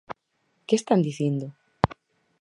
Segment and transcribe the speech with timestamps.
[0.67, 1.47] ¿Que están dicindo?